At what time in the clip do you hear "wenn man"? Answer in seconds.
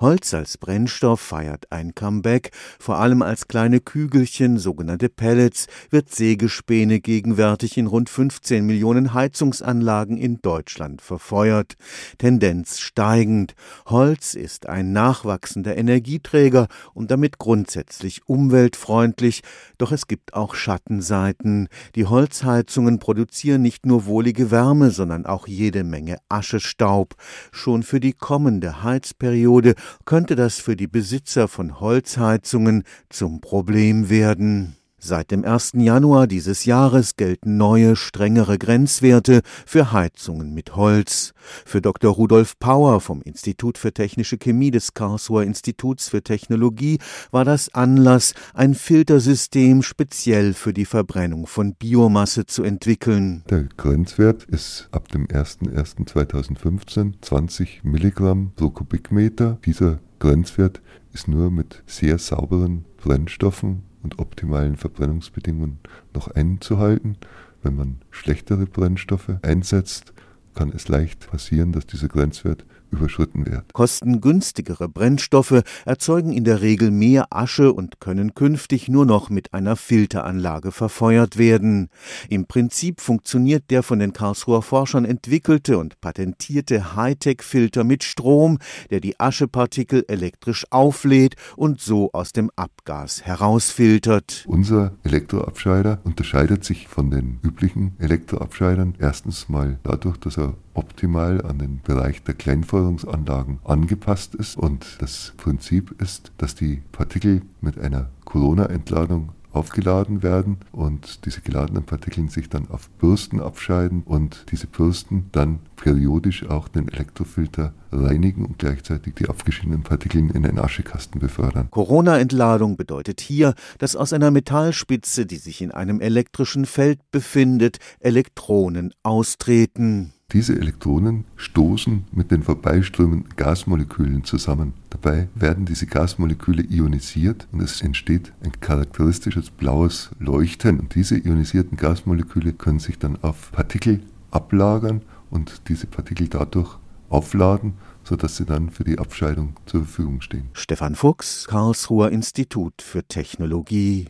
67.62-67.98